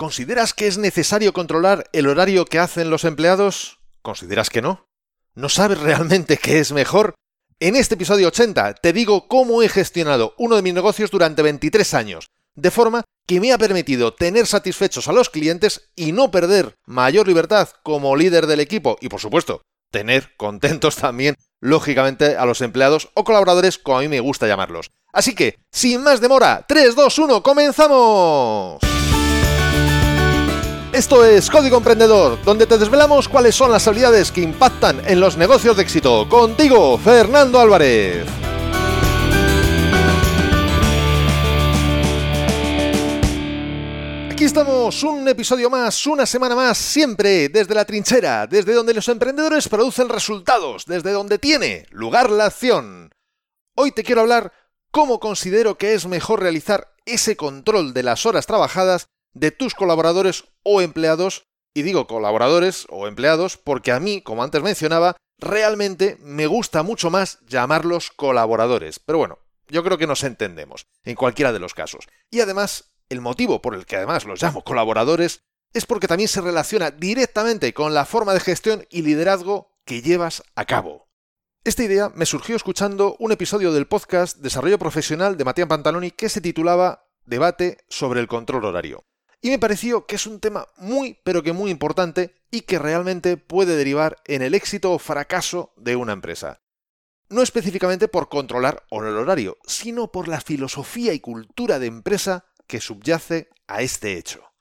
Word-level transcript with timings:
¿Consideras 0.00 0.54
que 0.54 0.66
es 0.66 0.78
necesario 0.78 1.34
controlar 1.34 1.90
el 1.92 2.06
horario 2.06 2.46
que 2.46 2.58
hacen 2.58 2.88
los 2.88 3.04
empleados? 3.04 3.80
¿Consideras 4.00 4.48
que 4.48 4.62
no? 4.62 4.88
¿No 5.34 5.50
sabes 5.50 5.78
realmente 5.78 6.38
qué 6.38 6.58
es 6.58 6.72
mejor? 6.72 7.12
En 7.58 7.76
este 7.76 7.96
episodio 7.96 8.28
80 8.28 8.76
te 8.76 8.94
digo 8.94 9.28
cómo 9.28 9.62
he 9.62 9.68
gestionado 9.68 10.34
uno 10.38 10.56
de 10.56 10.62
mis 10.62 10.72
negocios 10.72 11.10
durante 11.10 11.42
23 11.42 11.92
años, 11.92 12.30
de 12.54 12.70
forma 12.70 13.04
que 13.26 13.40
me 13.40 13.52
ha 13.52 13.58
permitido 13.58 14.14
tener 14.14 14.46
satisfechos 14.46 15.06
a 15.06 15.12
los 15.12 15.28
clientes 15.28 15.90
y 15.94 16.12
no 16.12 16.30
perder 16.30 16.78
mayor 16.86 17.28
libertad 17.28 17.68
como 17.82 18.16
líder 18.16 18.46
del 18.46 18.60
equipo 18.60 18.96
y 19.02 19.10
por 19.10 19.20
supuesto 19.20 19.60
tener 19.90 20.34
contentos 20.38 20.96
también, 20.96 21.36
lógicamente, 21.60 22.38
a 22.38 22.46
los 22.46 22.62
empleados 22.62 23.10
o 23.12 23.24
colaboradores 23.24 23.76
como 23.76 23.98
a 23.98 24.00
mí 24.00 24.08
me 24.08 24.20
gusta 24.20 24.46
llamarlos. 24.46 24.92
Así 25.12 25.34
que, 25.34 25.58
sin 25.70 26.02
más 26.02 26.22
demora, 26.22 26.64
3, 26.66 26.94
2, 26.94 27.18
1, 27.18 27.42
comenzamos. 27.42 28.80
Esto 31.00 31.24
es 31.24 31.48
Código 31.48 31.78
Emprendedor, 31.78 32.38
donde 32.44 32.66
te 32.66 32.76
desvelamos 32.76 33.26
cuáles 33.26 33.54
son 33.54 33.72
las 33.72 33.88
habilidades 33.88 34.30
que 34.30 34.42
impactan 34.42 35.00
en 35.08 35.18
los 35.18 35.38
negocios 35.38 35.74
de 35.74 35.82
éxito. 35.82 36.28
Contigo, 36.28 36.98
Fernando 36.98 37.58
Álvarez. 37.58 38.26
Aquí 44.30 44.44
estamos, 44.44 45.02
un 45.02 45.26
episodio 45.26 45.70
más, 45.70 46.06
una 46.06 46.26
semana 46.26 46.54
más, 46.54 46.76
siempre 46.76 47.48
desde 47.48 47.74
la 47.74 47.86
trinchera, 47.86 48.46
desde 48.46 48.74
donde 48.74 48.92
los 48.92 49.08
emprendedores 49.08 49.70
producen 49.70 50.10
resultados, 50.10 50.84
desde 50.84 51.12
donde 51.12 51.38
tiene 51.38 51.86
lugar 51.92 52.28
la 52.28 52.44
acción. 52.44 53.10
Hoy 53.74 53.92
te 53.92 54.04
quiero 54.04 54.20
hablar 54.20 54.52
cómo 54.90 55.18
considero 55.18 55.78
que 55.78 55.94
es 55.94 56.06
mejor 56.06 56.42
realizar 56.42 56.92
ese 57.06 57.36
control 57.36 57.94
de 57.94 58.02
las 58.02 58.26
horas 58.26 58.44
trabajadas 58.44 59.08
de 59.32 59.50
tus 59.50 59.74
colaboradores 59.74 60.44
o 60.62 60.80
empleados, 60.80 61.44
y 61.74 61.82
digo 61.82 62.06
colaboradores 62.06 62.86
o 62.90 63.06
empleados 63.06 63.56
porque 63.56 63.92
a 63.92 64.00
mí, 64.00 64.22
como 64.22 64.42
antes 64.42 64.62
mencionaba, 64.62 65.16
realmente 65.38 66.18
me 66.20 66.46
gusta 66.46 66.82
mucho 66.82 67.10
más 67.10 67.38
llamarlos 67.46 68.10
colaboradores. 68.10 68.98
Pero 68.98 69.18
bueno, 69.18 69.38
yo 69.68 69.84
creo 69.84 69.98
que 69.98 70.06
nos 70.06 70.24
entendemos 70.24 70.86
en 71.04 71.16
cualquiera 71.16 71.52
de 71.52 71.60
los 71.60 71.74
casos. 71.74 72.06
Y 72.30 72.40
además, 72.40 72.92
el 73.08 73.20
motivo 73.20 73.62
por 73.62 73.74
el 73.74 73.86
que 73.86 73.96
además 73.96 74.24
los 74.24 74.42
llamo 74.42 74.64
colaboradores 74.64 75.42
es 75.72 75.86
porque 75.86 76.08
también 76.08 76.28
se 76.28 76.40
relaciona 76.40 76.90
directamente 76.90 77.72
con 77.72 77.94
la 77.94 78.04
forma 78.04 78.34
de 78.34 78.40
gestión 78.40 78.86
y 78.90 79.02
liderazgo 79.02 79.72
que 79.84 80.02
llevas 80.02 80.42
a 80.56 80.64
cabo. 80.64 81.08
Esta 81.62 81.84
idea 81.84 82.10
me 82.14 82.26
surgió 82.26 82.56
escuchando 82.56 83.16
un 83.18 83.32
episodio 83.32 83.72
del 83.72 83.86
podcast 83.86 84.38
Desarrollo 84.38 84.78
Profesional 84.78 85.36
de 85.36 85.44
Matías 85.44 85.68
Pantaloni 85.68 86.10
que 86.10 86.28
se 86.28 86.40
titulaba 86.40 87.06
Debate 87.24 87.78
sobre 87.88 88.20
el 88.20 88.28
control 88.28 88.64
horario 88.64 89.04
y 89.42 89.50
me 89.50 89.58
pareció 89.58 90.06
que 90.06 90.16
es 90.16 90.26
un 90.26 90.40
tema 90.40 90.66
muy, 90.76 91.18
pero 91.24 91.42
que 91.42 91.52
muy 91.52 91.70
importante 91.70 92.34
y 92.50 92.62
que 92.62 92.78
realmente 92.78 93.36
puede 93.36 93.76
derivar 93.76 94.16
en 94.26 94.42
el 94.42 94.54
éxito 94.54 94.92
o 94.92 94.98
fracaso 94.98 95.72
de 95.76 95.96
una 95.96 96.12
empresa. 96.12 96.60
No 97.28 97.42
específicamente 97.42 98.08
por 98.08 98.28
controlar 98.28 98.84
o 98.90 99.02
el 99.02 99.16
horario, 99.16 99.56
sino 99.64 100.10
por 100.10 100.28
la 100.28 100.40
filosofía 100.40 101.12
y 101.14 101.20
cultura 101.20 101.78
de 101.78 101.86
empresa 101.86 102.44
que 102.66 102.80
subyace 102.80 103.48
a 103.66 103.82
este 103.82 104.18
hecho. 104.18 104.52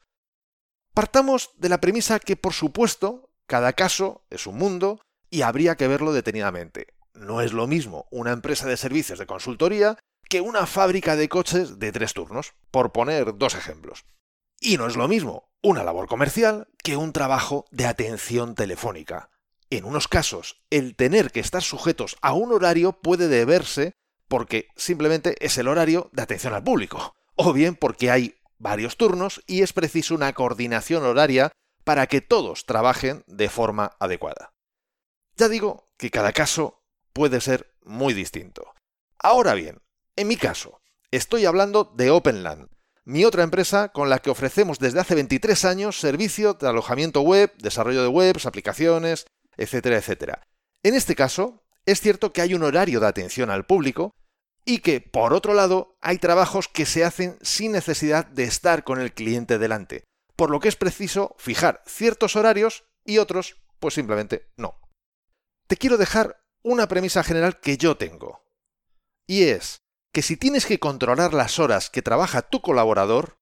Partamos 0.93 1.51
de 1.57 1.69
la 1.69 1.81
premisa 1.81 2.19
que, 2.19 2.35
por 2.35 2.53
supuesto, 2.53 3.31
cada 3.47 3.73
caso 3.73 4.25
es 4.29 4.47
un 4.47 4.57
mundo 4.57 5.01
y 5.29 5.41
habría 5.41 5.75
que 5.75 5.87
verlo 5.87 6.13
detenidamente. 6.13 6.87
No 7.13 7.41
es 7.41 7.53
lo 7.53 7.67
mismo 7.67 8.07
una 8.11 8.31
empresa 8.31 8.67
de 8.67 8.77
servicios 8.77 9.19
de 9.19 9.25
consultoría 9.25 9.97
que 10.29 10.41
una 10.41 10.67
fábrica 10.67 11.15
de 11.15 11.27
coches 11.27 11.79
de 11.79 11.91
tres 11.91 12.13
turnos, 12.13 12.53
por 12.69 12.91
poner 12.91 13.35
dos 13.37 13.55
ejemplos. 13.55 14.05
Y 14.59 14.77
no 14.77 14.87
es 14.87 14.95
lo 14.95 15.07
mismo 15.07 15.49
una 15.61 15.83
labor 15.83 16.07
comercial 16.07 16.67
que 16.83 16.95
un 16.95 17.13
trabajo 17.13 17.65
de 17.71 17.85
atención 17.85 18.55
telefónica. 18.55 19.29
En 19.69 19.85
unos 19.85 20.07
casos, 20.07 20.61
el 20.69 20.95
tener 20.95 21.31
que 21.31 21.39
estar 21.39 21.61
sujetos 21.61 22.17
a 22.21 22.33
un 22.33 22.51
horario 22.51 22.93
puede 22.93 23.27
deberse 23.27 23.93
porque 24.27 24.69
simplemente 24.75 25.35
es 25.45 25.57
el 25.57 25.67
horario 25.67 26.09
de 26.13 26.21
atención 26.21 26.53
al 26.53 26.63
público, 26.63 27.15
o 27.35 27.51
bien 27.53 27.75
porque 27.75 28.11
hay 28.11 28.35
varios 28.57 28.97
turnos 28.97 29.41
y 29.47 29.61
es 29.61 29.73
preciso 29.73 30.15
una 30.15 30.33
coordinación 30.33 31.03
horaria 31.03 31.51
para 31.83 32.07
que 32.07 32.21
todos 32.21 32.65
trabajen 32.65 33.23
de 33.27 33.49
forma 33.49 33.95
adecuada. 33.99 34.53
Ya 35.35 35.49
digo 35.49 35.87
que 35.97 36.11
cada 36.11 36.33
caso 36.33 36.83
puede 37.13 37.41
ser 37.41 37.73
muy 37.83 38.13
distinto. 38.13 38.73
Ahora 39.17 39.53
bien, 39.53 39.81
en 40.15 40.27
mi 40.27 40.37
caso, 40.37 40.81
estoy 41.11 41.45
hablando 41.45 41.85
de 41.95 42.11
Openland, 42.11 42.69
mi 43.05 43.25
otra 43.25 43.43
empresa 43.43 43.89
con 43.89 44.09
la 44.09 44.19
que 44.19 44.29
ofrecemos 44.29 44.79
desde 44.79 44.99
hace 44.99 45.15
23 45.15 45.65
años 45.65 45.99
servicio 45.99 46.53
de 46.53 46.67
alojamiento 46.67 47.21
web, 47.21 47.51
desarrollo 47.57 48.01
de 48.01 48.07
webs, 48.07 48.45
aplicaciones, 48.45 49.25
etcétera, 49.57 49.97
etcétera. 49.97 50.47
En 50.83 50.95
este 50.95 51.15
caso, 51.15 51.63
es 51.85 52.01
cierto 52.01 52.31
que 52.33 52.41
hay 52.41 52.53
un 52.53 52.63
horario 52.63 52.99
de 52.99 53.07
atención 53.07 53.49
al 53.49 53.65
público 53.65 54.13
y 54.65 54.79
que, 54.79 55.01
por 55.01 55.33
otro 55.33 55.53
lado, 55.53 55.97
hay 56.01 56.17
trabajos 56.17 56.67
que 56.67 56.85
se 56.85 57.03
hacen 57.03 57.37
sin 57.41 57.71
necesidad 57.71 58.25
de 58.25 58.43
estar 58.43 58.83
con 58.83 59.01
el 59.01 59.13
cliente 59.13 59.57
delante, 59.57 60.03
por 60.35 60.51
lo 60.51 60.59
que 60.59 60.69
es 60.69 60.75
preciso 60.75 61.35
fijar 61.39 61.81
ciertos 61.87 62.35
horarios 62.35 62.85
y 63.03 63.17
otros, 63.17 63.57
pues 63.79 63.95
simplemente 63.95 64.51
no. 64.55 64.79
Te 65.67 65.77
quiero 65.77 65.97
dejar 65.97 66.43
una 66.61 66.87
premisa 66.87 67.23
general 67.23 67.59
que 67.59 67.77
yo 67.77 67.97
tengo. 67.97 68.43
Y 69.27 69.43
es, 69.43 69.81
que 70.11 70.21
si 70.21 70.37
tienes 70.37 70.65
que 70.65 70.79
controlar 70.79 71.33
las 71.33 71.59
horas 71.59 71.89
que 71.89 72.01
trabaja 72.01 72.41
tu 72.41 72.61
colaborador, 72.61 73.39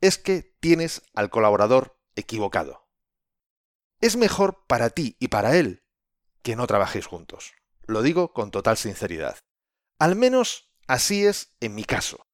es 0.00 0.18
que 0.18 0.42
tienes 0.60 1.02
al 1.14 1.30
colaborador 1.30 1.98
equivocado. 2.16 2.88
Es 4.00 4.16
mejor 4.16 4.66
para 4.66 4.90
ti 4.90 5.16
y 5.18 5.28
para 5.28 5.56
él 5.56 5.82
que 6.42 6.56
no 6.56 6.66
trabajéis 6.66 7.06
juntos. 7.06 7.54
Lo 7.86 8.02
digo 8.02 8.32
con 8.32 8.50
total 8.50 8.76
sinceridad. 8.76 9.38
Al 9.98 10.16
menos 10.16 10.70
así 10.86 11.24
es 11.24 11.56
en 11.60 11.74
mi 11.74 11.84
caso. 11.84 12.26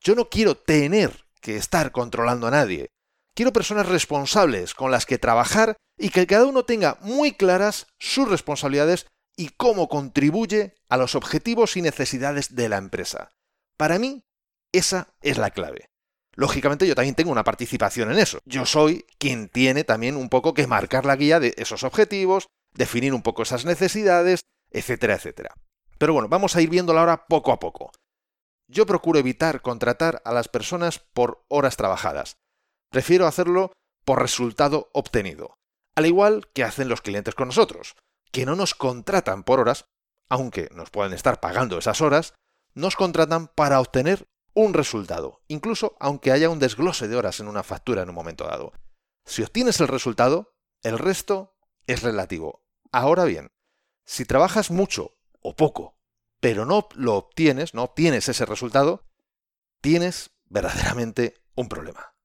Yo 0.00 0.14
no 0.14 0.28
quiero 0.28 0.56
tener 0.56 1.26
que 1.40 1.56
estar 1.56 1.92
controlando 1.92 2.46
a 2.46 2.50
nadie. 2.50 2.90
Quiero 3.34 3.52
personas 3.52 3.88
responsables 3.88 4.74
con 4.74 4.90
las 4.90 5.06
que 5.06 5.18
trabajar 5.18 5.76
y 5.98 6.10
que 6.10 6.26
cada 6.26 6.46
uno 6.46 6.64
tenga 6.64 6.98
muy 7.00 7.32
claras 7.32 7.86
sus 7.98 8.28
responsabilidades 8.28 9.06
y 9.36 9.50
cómo 9.50 9.88
contribuye 9.88 10.74
a 10.88 10.96
los 10.96 11.14
objetivos 11.14 11.76
y 11.76 11.82
necesidades 11.82 12.54
de 12.56 12.68
la 12.68 12.78
empresa. 12.78 13.32
Para 13.76 13.98
mí, 13.98 14.24
esa 14.72 15.14
es 15.20 15.38
la 15.38 15.50
clave. 15.50 15.90
Lógicamente 16.34 16.86
yo 16.86 16.94
también 16.94 17.14
tengo 17.14 17.30
una 17.30 17.44
participación 17.44 18.10
en 18.10 18.18
eso. 18.18 18.40
Yo 18.44 18.66
soy 18.66 19.06
quien 19.18 19.48
tiene 19.48 19.84
también 19.84 20.16
un 20.16 20.28
poco 20.28 20.54
que 20.54 20.66
marcar 20.66 21.06
la 21.06 21.16
guía 21.16 21.40
de 21.40 21.54
esos 21.56 21.82
objetivos, 21.82 22.48
definir 22.74 23.14
un 23.14 23.22
poco 23.22 23.42
esas 23.42 23.64
necesidades, 23.64 24.40
etcétera, 24.70 25.14
etcétera. 25.14 25.54
Pero 25.98 26.12
bueno, 26.12 26.28
vamos 26.28 26.56
a 26.56 26.60
ir 26.60 26.68
viéndolo 26.68 27.00
ahora 27.00 27.26
poco 27.26 27.52
a 27.52 27.58
poco. 27.58 27.90
Yo 28.68 28.84
procuro 28.84 29.18
evitar 29.18 29.62
contratar 29.62 30.20
a 30.24 30.32
las 30.32 30.48
personas 30.48 30.98
por 30.98 31.44
horas 31.48 31.76
trabajadas. 31.76 32.36
Prefiero 32.90 33.26
hacerlo 33.26 33.72
por 34.04 34.20
resultado 34.20 34.90
obtenido. 34.92 35.56
Al 35.94 36.06
igual 36.06 36.48
que 36.52 36.64
hacen 36.64 36.88
los 36.88 37.00
clientes 37.00 37.34
con 37.34 37.48
nosotros 37.48 37.94
que 38.36 38.44
no 38.44 38.54
nos 38.54 38.74
contratan 38.74 39.44
por 39.44 39.60
horas, 39.60 39.86
aunque 40.28 40.68
nos 40.74 40.90
pueden 40.90 41.14
estar 41.14 41.40
pagando 41.40 41.78
esas 41.78 42.02
horas, 42.02 42.34
nos 42.74 42.94
contratan 42.94 43.48
para 43.48 43.80
obtener 43.80 44.28
un 44.52 44.74
resultado, 44.74 45.40
incluso 45.48 45.96
aunque 46.00 46.32
haya 46.32 46.50
un 46.50 46.58
desglose 46.58 47.08
de 47.08 47.16
horas 47.16 47.40
en 47.40 47.48
una 47.48 47.62
factura 47.62 48.02
en 48.02 48.10
un 48.10 48.14
momento 48.14 48.44
dado. 48.44 48.74
Si 49.24 49.42
obtienes 49.42 49.80
el 49.80 49.88
resultado, 49.88 50.54
el 50.82 50.98
resto 50.98 51.56
es 51.86 52.02
relativo. 52.02 52.62
Ahora 52.92 53.24
bien, 53.24 53.52
si 54.04 54.26
trabajas 54.26 54.70
mucho 54.70 55.16
o 55.40 55.56
poco, 55.56 55.96
pero 56.38 56.66
no 56.66 56.90
lo 56.94 57.14
obtienes, 57.14 57.72
no 57.72 57.84
obtienes 57.84 58.28
ese 58.28 58.44
resultado, 58.44 59.06
tienes 59.80 60.32
verdaderamente 60.44 61.42
un 61.54 61.70
problema. 61.70 62.15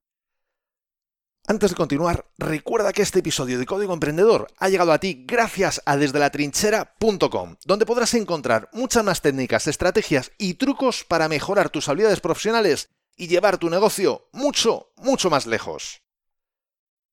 Antes 1.51 1.71
de 1.71 1.75
continuar, 1.75 2.25
recuerda 2.37 2.93
que 2.93 3.01
este 3.01 3.19
episodio 3.19 3.59
de 3.59 3.65
Código 3.65 3.93
Emprendedor 3.93 4.47
ha 4.57 4.69
llegado 4.69 4.93
a 4.93 4.99
ti 4.99 5.25
gracias 5.27 5.81
a 5.85 5.97
desdelatrinchera.com, 5.97 7.57
donde 7.65 7.85
podrás 7.85 8.13
encontrar 8.13 8.69
muchas 8.71 9.03
más 9.03 9.21
técnicas, 9.21 9.67
estrategias 9.67 10.31
y 10.37 10.53
trucos 10.53 11.03
para 11.03 11.27
mejorar 11.27 11.69
tus 11.69 11.89
habilidades 11.89 12.21
profesionales 12.21 12.87
y 13.17 13.27
llevar 13.27 13.57
tu 13.57 13.69
negocio 13.69 14.29
mucho, 14.31 14.93
mucho 14.95 15.29
más 15.29 15.45
lejos. 15.45 16.03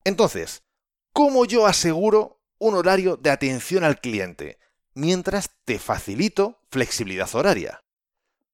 Entonces, 0.05 0.63
¿cómo 1.13 1.45
yo 1.45 1.67
aseguro 1.67 2.41
un 2.59 2.77
horario 2.77 3.17
de 3.17 3.31
atención 3.31 3.83
al 3.83 4.01
cliente 4.01 4.61
mientras 4.95 5.51
te 5.65 5.81
facilito 5.81 6.61
flexibilidad 6.71 7.35
horaria? 7.35 7.83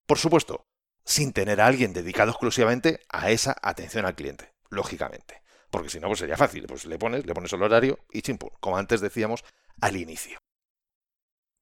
Por 0.06 0.16
supuesto, 0.16 0.64
sin 1.04 1.34
tener 1.34 1.60
a 1.60 1.66
alguien 1.66 1.92
dedicado 1.92 2.30
exclusivamente 2.30 3.00
a 3.10 3.30
esa 3.30 3.54
atención 3.60 4.06
al 4.06 4.14
cliente, 4.14 4.54
lógicamente 4.70 5.43
porque 5.74 5.90
si 5.90 5.98
no, 5.98 6.06
pues 6.06 6.20
sería 6.20 6.36
fácil. 6.36 6.66
Pues 6.68 6.86
le 6.86 7.00
pones, 7.00 7.26
le 7.26 7.34
pones 7.34 7.52
el 7.52 7.60
horario 7.60 7.98
y 8.12 8.22
chimpum, 8.22 8.50
como 8.60 8.76
antes 8.76 9.00
decíamos 9.00 9.44
al 9.80 9.96
inicio. 9.96 10.38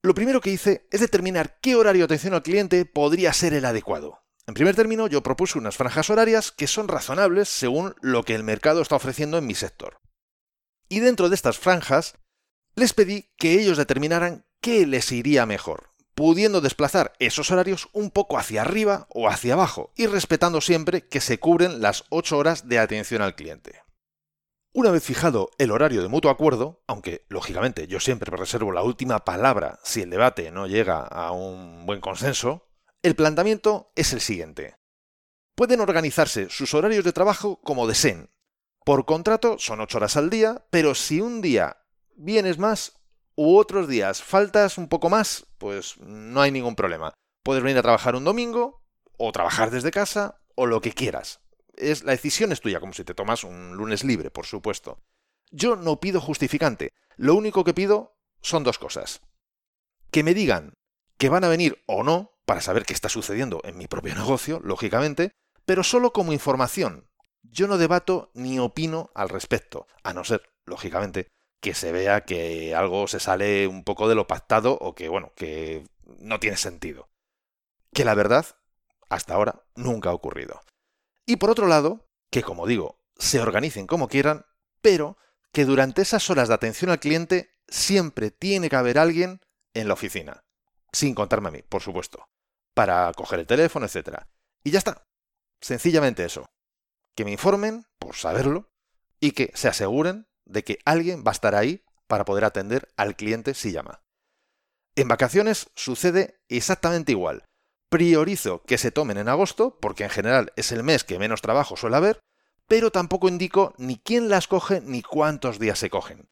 Lo 0.03 0.13
primero 0.13 0.43
que 0.43 0.51
hice 0.51 0.87
es 0.91 1.01
determinar 1.01 1.59
qué 1.63 1.77
horario 1.77 2.01
de 2.01 2.05
atención 2.05 2.35
al 2.35 2.43
cliente 2.43 2.85
podría 2.85 3.33
ser 3.33 3.55
el 3.55 3.65
adecuado. 3.65 4.23
En 4.47 4.53
primer 4.53 4.77
término, 4.77 5.07
yo 5.07 5.23
propuse 5.23 5.57
unas 5.57 5.79
franjas 5.79 6.11
horarias 6.11 6.53
que 6.53 6.67
son 6.67 6.89
razonables 6.89 7.49
según 7.49 7.95
lo 8.03 8.23
que 8.23 8.35
el 8.35 8.43
mercado 8.43 8.83
está 8.83 8.97
ofreciendo 8.97 9.39
en 9.39 9.47
mi 9.47 9.55
sector. 9.55 10.03
Y 10.91 11.01
dentro 11.01 11.31
de 11.31 11.35
estas 11.35 11.59
franjas, 11.59 12.19
les 12.75 12.93
pedí 12.93 13.31
que 13.39 13.55
ellos 13.63 13.79
determinaran 13.79 14.45
qué 14.61 14.87
les 14.87 15.11
iría 15.11 15.47
mejor, 15.47 15.95
pudiendo 16.15 16.61
desplazar 16.61 17.15
esos 17.19 17.51
horarios 17.51 17.89
un 17.95 18.11
poco 18.11 18.37
hacia 18.37 18.61
arriba 18.61 19.07
o 19.09 19.27
hacia 19.27 19.55
abajo 19.55 19.91
y 19.97 20.07
respetando 20.07 20.61
siempre 20.61 21.09
que 21.09 21.23
se 21.23 21.39
cubren 21.39 21.81
las 21.81 22.05
8 22.11 22.37
horas 22.37 22.69
de 22.69 22.79
atención 22.79 23.23
al 23.23 23.37
cliente. 23.37 23.81
Una 24.75 24.91
vez 24.91 25.05
fijado 25.05 25.51
el 25.59 25.71
horario 25.71 26.01
de 26.01 26.09
mutuo 26.09 26.31
acuerdo, 26.31 26.83
aunque 26.87 27.27
lógicamente 27.29 27.87
yo 27.89 28.01
siempre 28.01 28.35
reservo 28.35 28.73
la 28.73 28.83
última 28.83 29.23
palabra 29.23 29.79
si 29.85 30.01
el 30.01 30.09
debate 30.09 30.51
no 30.51 30.67
llega 30.67 31.03
a 31.03 31.33
un 31.33 31.85
buen 31.85 32.01
consenso, 32.01 32.71
el 33.03 33.15
planteamiento 33.15 33.93
es 33.97 34.15
el 34.15 34.23
siguiente. 34.23 34.77
Pueden 35.55 35.81
organizarse 35.81 36.49
sus 36.49 36.73
horarios 36.73 37.05
de 37.05 37.13
trabajo 37.13 37.61
como 37.61 37.87
deseen. 37.87 38.31
Por 38.83 39.05
contrato 39.05 39.57
son 39.59 39.83
8 39.83 39.99
horas 39.99 40.17
al 40.17 40.31
día, 40.31 40.65
pero 40.71 40.95
si 40.95 41.21
un 41.21 41.43
día 41.43 41.77
vienes 42.17 42.57
más 42.57 42.95
u 43.37 43.59
otros 43.59 43.89
días 43.89 44.23
faltas 44.23 44.79
un 44.79 44.89
poco 44.89 45.11
más, 45.11 45.49
pues 45.59 45.99
no 45.99 46.41
hay 46.41 46.51
ningún 46.51 46.77
problema. 46.77 47.13
Puedes 47.45 47.63
venir 47.63 47.77
a 47.77 47.83
trabajar 47.83 48.17
un 48.17 48.25
domingo, 48.25 48.83
o 49.19 49.33
trabajar 49.33 49.71
desde 49.71 49.91
casa, 49.91 50.41
o 50.55 50.65
lo 50.65 50.81
que 50.81 50.93
quieras. 50.93 51.41
Es, 51.75 52.05
la 52.05 52.13
decisión 52.13 52.53
es 52.53 52.61
tuya, 52.61 52.81
como 52.81 52.93
si 52.93 53.05
te 53.05 53.15
tomas 53.15 53.45
un 53.45 53.77
lunes 53.77 54.05
libre, 54.05 54.31
por 54.31 54.47
supuesto. 54.47 54.99
Yo 55.51 55.77
no 55.77 56.01
pido 56.01 56.21
justificante. 56.21 56.93
Lo 57.17 57.35
único 57.35 57.65
que 57.65 57.75
pido 57.75 58.17
son 58.41 58.65
dos 58.65 58.79
cosas. 58.79 59.21
Que 60.11 60.23
me 60.23 60.35
digan 60.35 60.75
que 61.19 61.29
van 61.29 61.45
a 61.45 61.49
venir 61.49 61.83
o 61.87 62.03
no, 62.03 62.33
para 62.45 62.61
saber 62.61 62.85
qué 62.85 62.93
está 62.93 63.09
sucediendo 63.09 63.61
en 63.65 63.79
mi 63.79 63.87
propio 63.87 64.15
negocio, 64.15 64.61
lógicamente, 64.65 65.33
pero 65.65 65.85
solo 65.85 66.13
como 66.13 66.33
información. 66.33 67.09
Yo 67.43 67.69
no 67.69 67.79
debato 67.79 68.31
ni 68.35 68.59
opino 68.59 69.11
al 69.15 69.29
respecto, 69.29 69.87
a 70.03 70.13
no 70.13 70.25
ser, 70.25 70.51
lógicamente, 70.65 71.29
que 71.61 71.75
se 71.75 71.93
vea 71.93 72.25
que 72.25 72.75
algo 72.75 73.07
se 73.07 73.21
sale 73.21 73.69
un 73.69 73.85
poco 73.85 74.09
de 74.09 74.17
lo 74.17 74.27
pactado 74.27 74.73
o 74.73 74.95
que, 74.95 75.09
bueno, 75.09 75.33
que 75.37 75.87
no 76.19 76.41
tiene 76.41 76.57
sentido. 76.57 77.09
Que 77.93 78.05
la 78.05 78.15
verdad, 78.15 78.47
hasta 79.09 79.35
ahora, 79.35 79.63
nunca 79.77 80.11
ha 80.11 80.15
ocurrido. 80.15 80.61
Y 81.33 81.37
por 81.37 81.49
otro 81.49 81.67
lado, 81.67 82.11
que 82.31 82.43
como 82.43 82.67
digo, 82.67 82.99
se 83.17 83.41
organicen 83.41 83.87
como 83.87 84.07
quieran, 84.07 84.45
pero 84.83 85.17
que 85.51 85.65
durante 85.65 86.03
esas 86.03 86.29
horas 86.29 86.49
de 86.49 86.55
atención 86.55 86.91
al 86.91 87.01
cliente 87.01 87.49
siempre 87.69 88.31
tiene 88.31 88.69
que 88.69 88.77
haber 88.77 88.99
alguien 88.99 89.41
en 89.73 89.89
la 89.89 89.95
oficina. 89.95 90.45
Sin 90.93 91.15
contarme 91.15 91.49
a 91.49 91.53
mí, 91.53 91.63
por 91.63 91.81
supuesto. 91.81 92.29
Para 92.75 93.11
coger 93.15 93.39
el 93.39 93.47
teléfono, 93.47 93.87
etc. 93.87 94.25
Y 94.63 94.73
ya 94.73 94.79
está. 94.79 95.07
Sencillamente 95.59 96.23
eso. 96.23 96.51
Que 97.17 97.25
me 97.25 97.33
informen, 97.33 97.87
por 97.99 98.15
saberlo, 98.15 98.71
y 99.19 99.31
que 99.31 99.53
se 99.55 99.69
aseguren 99.69 100.29
de 100.45 100.65
que 100.65 100.81
alguien 100.85 101.25
va 101.27 101.31
a 101.31 101.33
estar 101.33 101.55
ahí 101.55 101.83
para 102.09 102.27
poder 102.27 102.45
atender 102.45 102.93
al 102.99 103.17
cliente 103.17 103.55
si 103.55 103.73
llama. 103.73 104.03
En 104.97 105.09
vacaciones 105.09 105.71
sucede 105.77 106.43
exactamente 106.51 107.13
igual. 107.13 107.47
Priorizo 107.93 108.63
que 108.63 108.79
se 108.79 108.91
tomen 108.91 109.19
en 109.19 109.29
agosto, 109.29 109.79
porque 109.79 110.05
en 110.05 110.09
general 110.09 110.51
es 110.57 110.73
el 110.73 110.83
mes 110.83 111.05
que 111.05 111.19
menos 111.19 111.43
trabajo 111.43 111.77
suele 111.77 111.97
haber, 111.99 112.21
pero 112.67 112.91
tampoco 112.91 113.29
indico 113.29 113.75
ni 113.77 113.99
quién 113.99 114.31
las 114.31 114.49
coge 114.49 114.81
ni 114.81 115.03
cuántos 115.03 115.59
días 115.59 115.79
se 115.79 115.91
cogen. 115.91 116.31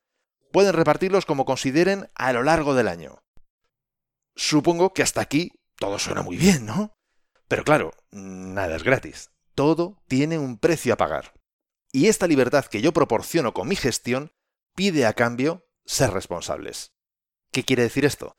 Pueden 0.52 0.72
repartirlos 0.72 1.26
como 1.26 1.44
consideren 1.44 2.08
a 2.14 2.32
lo 2.32 2.42
largo 2.42 2.72
del 2.74 2.88
año. 2.88 3.22
Supongo 4.34 4.94
que 4.94 5.02
hasta 5.02 5.20
aquí 5.20 5.52
todo 5.76 5.98
suena 5.98 6.22
muy 6.22 6.38
bien, 6.38 6.64
¿no? 6.64 6.96
Pero 7.46 7.62
claro, 7.62 7.92
nada 8.10 8.74
es 8.74 8.82
gratis. 8.82 9.28
Todo 9.54 10.02
tiene 10.08 10.38
un 10.38 10.56
precio 10.56 10.94
a 10.94 10.96
pagar. 10.96 11.34
Y 11.92 12.06
esta 12.06 12.26
libertad 12.26 12.64
que 12.64 12.80
yo 12.80 12.94
proporciono 12.94 13.52
con 13.52 13.68
mi 13.68 13.76
gestión 13.76 14.32
pide 14.74 15.04
a 15.04 15.12
cambio 15.12 15.68
ser 15.84 16.10
responsables. 16.10 16.94
¿Qué 17.52 17.64
quiere 17.64 17.82
decir 17.82 18.06
esto? 18.06 18.38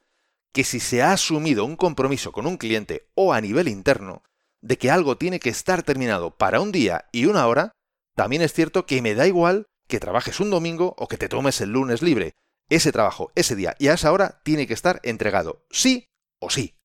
Que 0.53 0.63
si 0.63 0.79
se 0.79 1.01
ha 1.01 1.13
asumido 1.13 1.65
un 1.65 1.75
compromiso 1.75 2.31
con 2.31 2.45
un 2.45 2.57
cliente 2.57 3.07
o 3.15 3.33
a 3.33 3.41
nivel 3.41 3.67
interno 3.67 4.23
de 4.61 4.77
que 4.77 4.91
algo 4.91 5.17
tiene 5.17 5.39
que 5.39 5.49
estar 5.49 5.83
terminado 5.83 6.37
para 6.37 6.61
un 6.61 6.71
día 6.71 7.05
y 7.11 7.25
una 7.25 7.47
hora, 7.47 7.71
también 8.15 8.41
es 8.41 8.53
cierto 8.53 8.85
que 8.85 9.01
me 9.01 9.15
da 9.15 9.27
igual 9.27 9.65
que 9.87 9.99
trabajes 9.99 10.39
un 10.39 10.49
domingo 10.49 10.95
o 10.97 11.07
que 11.07 11.17
te 11.17 11.29
tomes 11.29 11.59
el 11.61 11.71
lunes 11.71 12.01
libre. 12.01 12.35
Ese 12.69 12.91
trabajo, 12.91 13.31
ese 13.35 13.55
día 13.55 13.75
y 13.79 13.89
a 13.89 13.93
esa 13.93 14.11
hora 14.11 14.41
tiene 14.43 14.67
que 14.67 14.73
estar 14.73 14.99
entregado, 15.03 15.65
sí 15.69 16.07
o 16.39 16.49
sí. 16.49 16.77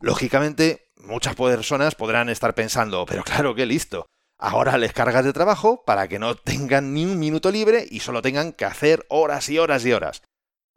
Lógicamente, 0.00 0.90
muchas 0.96 1.34
personas 1.34 1.94
podrán 1.94 2.28
estar 2.28 2.54
pensando, 2.54 3.06
pero 3.06 3.24
claro 3.24 3.54
que 3.54 3.66
listo. 3.66 4.06
Ahora 4.38 4.76
les 4.76 4.92
cargas 4.92 5.24
de 5.24 5.32
trabajo 5.32 5.84
para 5.84 6.08
que 6.08 6.18
no 6.18 6.34
tengan 6.34 6.94
ni 6.94 7.04
un 7.04 7.18
minuto 7.18 7.50
libre 7.52 7.86
y 7.88 8.00
solo 8.00 8.22
tengan 8.22 8.52
que 8.52 8.64
hacer 8.64 9.06
horas 9.08 9.48
y 9.48 9.58
horas 9.58 9.86
y 9.86 9.92
horas. 9.92 10.22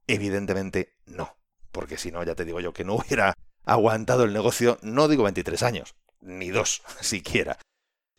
Evidentemente 0.08 0.94
no, 1.06 1.36
porque 1.76 1.98
si 1.98 2.10
no, 2.10 2.24
ya 2.24 2.36
te 2.36 2.46
digo 2.46 2.62
yo 2.62 2.72
que 2.72 2.86
no 2.86 2.96
hubiera 2.96 3.34
aguantado 3.66 4.24
el 4.24 4.32
negocio, 4.32 4.80
no 4.82 5.10
digo 5.10 5.24
23 5.24 5.62
años, 5.62 5.96
ni 6.22 6.50
dos 6.50 6.82
siquiera. 7.02 7.60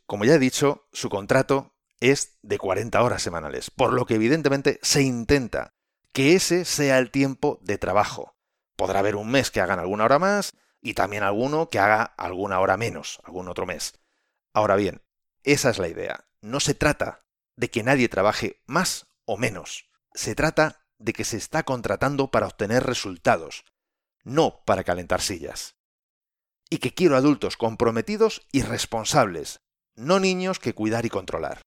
Como 0.05 0.27
ya 0.27 0.35
he 0.35 0.39
dicho, 0.39 0.87
su 0.93 1.09
contrato 1.09 1.75
es 1.99 2.39
de 2.43 2.59
40 2.59 3.03
horas 3.03 3.23
semanales, 3.23 3.71
por 3.71 3.95
lo 3.95 4.05
que 4.05 4.17
evidentemente 4.17 4.79
se 4.83 5.03
intenta 5.03 5.73
que 6.13 6.35
ese 6.35 6.67
sea 6.67 6.99
el 6.99 7.11
tiempo 7.11 7.59
de 7.63 7.79
trabajo. 7.79 8.37
Podrá 8.77 8.99
haber 8.99 9.17
un 9.17 9.31
mes 9.31 9.51
que 9.51 9.63
hagan 9.63 9.79
alguna 9.79 10.05
hora 10.05 10.19
más 10.19 10.53
y 10.83 10.93
también 10.93 11.23
alguno 11.23 11.71
que 11.71 11.79
haga 11.79 12.03
alguna 12.03 12.61
hora 12.61 12.77
menos, 12.77 13.21
algún 13.25 13.49
otro 13.49 13.65
mes. 13.65 13.99
Ahora 14.53 14.77
bien, 14.77 15.03
esa 15.45 15.71
es 15.71 15.79
la 15.79 15.89
idea. 15.89 16.27
No 16.43 16.61
se 16.61 16.75
trata 16.75 17.25
de 17.57 17.71
que 17.71 17.83
nadie 17.83 18.11
trabaje 18.11 18.63
más 18.67 19.07
o 19.25 19.39
menos. 19.39 19.89
Se 20.13 20.35
trata 20.35 20.86
de 20.99 21.13
que 21.13 21.25
se 21.25 21.37
está 21.37 21.63
contratando 21.63 22.31
para 22.31 22.47
obtener 22.47 22.85
resultados, 22.85 23.65
no 24.25 24.63
para 24.65 24.85
calentar 24.85 25.21
sillas. 25.21 25.75
Y 26.69 26.79
que 26.79 26.95
quiero 26.95 27.17
adultos 27.17 27.57
comprometidos 27.57 28.47
y 28.53 28.63
responsables, 28.63 29.61
no 29.95 30.21
niños 30.21 30.59
que 30.59 30.75
cuidar 30.75 31.07
y 31.07 31.11
controlar. 31.11 31.63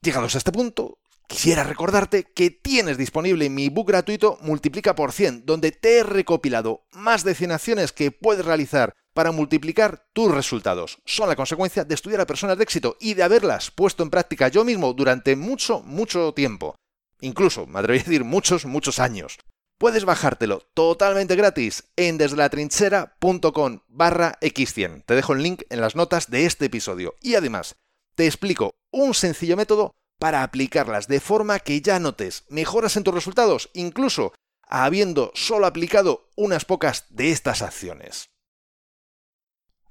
Llegados 0.00 0.36
a 0.36 0.38
este 0.38 0.52
punto, 0.52 1.00
quisiera 1.26 1.64
recordarte 1.64 2.24
que 2.24 2.50
tienes 2.50 2.96
disponible 2.96 3.50
mi 3.50 3.68
book 3.68 3.88
gratuito 3.88 4.38
Multiplica 4.42 4.94
por 4.94 5.12
100, 5.12 5.44
donde 5.44 5.72
te 5.72 5.98
he 5.98 6.02
recopilado 6.04 6.86
más 6.92 7.24
de 7.24 7.34
100 7.34 7.52
acciones 7.52 7.92
que 7.92 8.12
puedes 8.12 8.44
realizar 8.44 8.94
para 9.12 9.32
multiplicar 9.32 10.06
tus 10.12 10.32
resultados. 10.32 10.98
Son 11.04 11.28
la 11.28 11.34
consecuencia 11.34 11.84
de 11.84 11.94
estudiar 11.96 12.20
a 12.20 12.26
personas 12.26 12.56
de 12.56 12.62
éxito 12.62 12.96
y 13.00 13.14
de 13.14 13.24
haberlas 13.24 13.72
puesto 13.72 14.04
en 14.04 14.10
práctica 14.10 14.46
yo 14.46 14.64
mismo 14.64 14.92
durante 14.92 15.34
mucho, 15.34 15.80
mucho 15.80 16.32
tiempo. 16.32 16.76
Incluso, 17.20 17.66
me 17.66 17.80
atrevería 17.80 18.02
a 18.02 18.08
decir, 18.08 18.24
muchos, 18.24 18.64
muchos 18.64 18.98
años. 18.98 19.38
Puedes 19.78 20.04
bajártelo 20.04 20.60
totalmente 20.74 21.36
gratis 21.36 21.84
en 21.96 22.18
desdelatrinchera.com 22.18 23.80
barra 23.86 24.38
x100. 24.40 25.04
Te 25.06 25.14
dejo 25.14 25.34
el 25.34 25.42
link 25.42 25.62
en 25.70 25.80
las 25.80 25.94
notas 25.94 26.30
de 26.30 26.46
este 26.46 26.66
episodio. 26.66 27.14
Y 27.20 27.36
además, 27.36 27.76
te 28.16 28.26
explico 28.26 28.74
un 28.90 29.14
sencillo 29.14 29.56
método 29.56 29.94
para 30.18 30.42
aplicarlas 30.42 31.06
de 31.06 31.20
forma 31.20 31.60
que 31.60 31.80
ya 31.80 32.00
notes 32.00 32.44
mejoras 32.48 32.96
en 32.96 33.04
tus 33.04 33.14
resultados, 33.14 33.70
incluso 33.72 34.32
habiendo 34.62 35.30
solo 35.34 35.66
aplicado 35.66 36.28
unas 36.36 36.64
pocas 36.64 37.06
de 37.10 37.30
estas 37.30 37.62
acciones. 37.62 38.30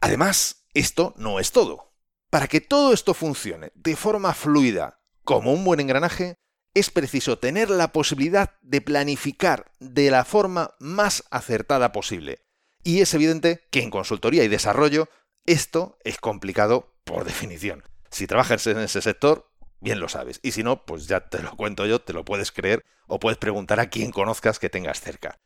Además, 0.01 0.65
esto 0.73 1.13
no 1.17 1.39
es 1.39 1.51
todo. 1.51 1.93
Para 2.29 2.47
que 2.47 2.61
todo 2.61 2.93
esto 2.93 3.13
funcione 3.13 3.71
de 3.73 3.95
forma 3.95 4.33
fluida, 4.33 4.99
como 5.23 5.53
un 5.53 5.63
buen 5.63 5.79
engranaje, 5.79 6.35
es 6.73 6.89
preciso 6.89 7.39
tener 7.39 7.69
la 7.69 7.91
posibilidad 7.91 8.55
de 8.61 8.81
planificar 8.81 9.71
de 9.79 10.11
la 10.11 10.25
forma 10.25 10.75
más 10.79 11.23
acertada 11.31 11.91
posible. 11.91 12.45
Y 12.83 13.01
es 13.01 13.13
evidente 13.13 13.67
que 13.71 13.81
en 13.81 13.89
consultoría 13.89 14.43
y 14.43 14.47
desarrollo 14.47 15.09
esto 15.45 15.97
es 16.03 16.17
complicado 16.17 16.93
por 17.03 17.23
definición. 17.25 17.83
Si 18.09 18.27
trabajas 18.27 18.67
en 18.67 18.79
ese 18.79 19.01
sector, 19.01 19.49
bien 19.79 19.99
lo 19.99 20.09
sabes. 20.09 20.39
Y 20.43 20.51
si 20.51 20.63
no, 20.63 20.85
pues 20.85 21.07
ya 21.07 21.29
te 21.29 21.41
lo 21.41 21.55
cuento 21.55 21.85
yo, 21.85 22.01
te 22.01 22.13
lo 22.13 22.25
puedes 22.25 22.51
creer 22.51 22.83
o 23.07 23.19
puedes 23.19 23.37
preguntar 23.37 23.79
a 23.79 23.89
quien 23.89 24.11
conozcas 24.11 24.59
que 24.59 24.69
tengas 24.69 25.01
cerca. 25.01 25.39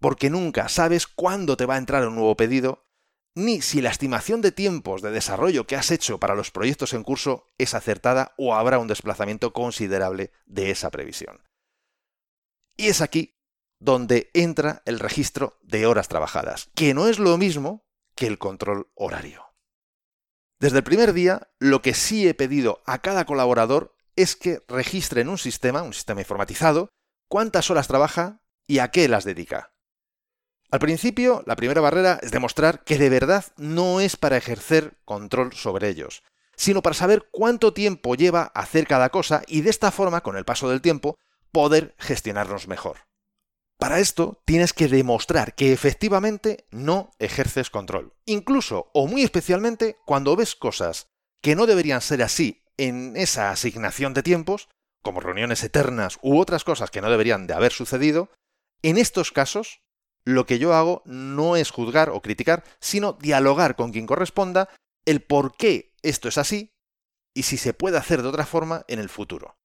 Porque 0.00 0.30
nunca 0.30 0.68
sabes 0.68 1.06
cuándo 1.06 1.56
te 1.56 1.66
va 1.66 1.74
a 1.74 1.78
entrar 1.78 2.06
un 2.06 2.14
nuevo 2.14 2.36
pedido 2.36 2.84
ni 3.34 3.62
si 3.62 3.80
la 3.80 3.90
estimación 3.90 4.40
de 4.42 4.52
tiempos 4.52 5.02
de 5.02 5.10
desarrollo 5.10 5.66
que 5.66 5.76
has 5.76 5.90
hecho 5.90 6.18
para 6.18 6.34
los 6.34 6.50
proyectos 6.50 6.92
en 6.92 7.02
curso 7.02 7.46
es 7.58 7.74
acertada 7.74 8.34
o 8.36 8.54
habrá 8.54 8.78
un 8.78 8.88
desplazamiento 8.88 9.52
considerable 9.52 10.32
de 10.46 10.70
esa 10.70 10.90
previsión. 10.90 11.40
Y 12.76 12.88
es 12.88 13.00
aquí 13.00 13.38
donde 13.78 14.30
entra 14.34 14.82
el 14.84 14.98
registro 14.98 15.58
de 15.62 15.86
horas 15.86 16.08
trabajadas, 16.08 16.70
que 16.74 16.94
no 16.94 17.08
es 17.08 17.18
lo 17.18 17.36
mismo 17.38 17.84
que 18.14 18.26
el 18.26 18.38
control 18.38 18.90
horario. 18.94 19.44
Desde 20.60 20.78
el 20.78 20.84
primer 20.84 21.12
día, 21.12 21.50
lo 21.58 21.82
que 21.82 21.94
sí 21.94 22.28
he 22.28 22.34
pedido 22.34 22.82
a 22.86 23.02
cada 23.02 23.24
colaborador 23.24 23.96
es 24.14 24.36
que 24.36 24.60
registre 24.68 25.22
en 25.22 25.28
un 25.28 25.38
sistema, 25.38 25.82
un 25.82 25.94
sistema 25.94 26.20
informatizado, 26.20 26.90
cuántas 27.28 27.70
horas 27.70 27.88
trabaja 27.88 28.42
y 28.68 28.78
a 28.78 28.92
qué 28.92 29.08
las 29.08 29.24
dedica. 29.24 29.71
Al 30.72 30.78
principio, 30.78 31.42
la 31.44 31.54
primera 31.54 31.82
barrera 31.82 32.18
es 32.22 32.30
demostrar 32.30 32.82
que 32.82 32.96
de 32.96 33.10
verdad 33.10 33.44
no 33.58 34.00
es 34.00 34.16
para 34.16 34.38
ejercer 34.38 34.96
control 35.04 35.52
sobre 35.52 35.90
ellos, 35.90 36.22
sino 36.56 36.80
para 36.80 36.94
saber 36.94 37.28
cuánto 37.30 37.74
tiempo 37.74 38.14
lleva 38.14 38.44
hacer 38.54 38.86
cada 38.86 39.10
cosa 39.10 39.42
y 39.46 39.60
de 39.60 39.68
esta 39.68 39.90
forma, 39.90 40.22
con 40.22 40.38
el 40.38 40.46
paso 40.46 40.70
del 40.70 40.80
tiempo, 40.80 41.18
poder 41.50 41.94
gestionarlos 41.98 42.68
mejor. 42.68 43.00
Para 43.78 44.00
esto 44.00 44.40
tienes 44.46 44.72
que 44.72 44.88
demostrar 44.88 45.54
que 45.54 45.74
efectivamente 45.74 46.64
no 46.70 47.10
ejerces 47.18 47.68
control, 47.68 48.14
incluso 48.24 48.90
o 48.94 49.06
muy 49.06 49.24
especialmente 49.24 49.98
cuando 50.06 50.36
ves 50.36 50.56
cosas 50.56 51.08
que 51.42 51.54
no 51.54 51.66
deberían 51.66 52.00
ser 52.00 52.22
así 52.22 52.64
en 52.78 53.14
esa 53.18 53.50
asignación 53.50 54.14
de 54.14 54.22
tiempos, 54.22 54.70
como 55.02 55.20
reuniones 55.20 55.64
eternas 55.64 56.18
u 56.22 56.38
otras 56.38 56.64
cosas 56.64 56.90
que 56.90 57.02
no 57.02 57.10
deberían 57.10 57.46
de 57.46 57.52
haber 57.52 57.72
sucedido, 57.72 58.30
en 58.80 58.96
estos 58.96 59.32
casos 59.32 59.81
lo 60.24 60.46
que 60.46 60.58
yo 60.58 60.74
hago 60.74 61.02
no 61.04 61.56
es 61.56 61.70
juzgar 61.70 62.10
o 62.10 62.22
criticar, 62.22 62.64
sino 62.80 63.14
dialogar 63.14 63.76
con 63.76 63.92
quien 63.92 64.06
corresponda 64.06 64.68
el 65.04 65.22
por 65.22 65.56
qué 65.56 65.94
esto 66.02 66.28
es 66.28 66.38
así 66.38 66.70
y 67.34 67.44
si 67.44 67.56
se 67.56 67.74
puede 67.74 67.98
hacer 67.98 68.22
de 68.22 68.28
otra 68.28 68.46
forma 68.46 68.84
en 68.88 68.98
el 68.98 69.08
futuro. 69.08 69.56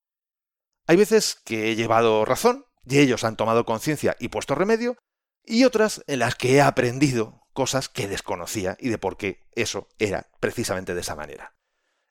Hay 0.88 0.96
veces 0.96 1.36
que 1.44 1.72
he 1.72 1.76
llevado 1.76 2.24
razón 2.26 2.66
y 2.86 3.00
ellos 3.00 3.24
han 3.24 3.36
tomado 3.36 3.66
conciencia 3.66 4.16
y 4.20 4.30
puesto 4.30 4.56
remedio, 4.56 4.98
y 5.44 5.64
otras 5.64 6.04
en 6.08 6.20
las 6.20 6.36
que 6.36 6.56
he 6.56 6.62
aprendido 6.62 7.42
cosas 7.54 7.90
que 7.90 8.08
desconocía 8.08 8.78
y 8.80 8.90
de 8.90 8.98
por 8.98 9.18
qué 9.18 9.48
eso 9.56 9.88
era 9.98 10.30
precisamente 10.40 10.94
de 10.94 11.02
esa 11.02 11.16
manera. 11.16 11.56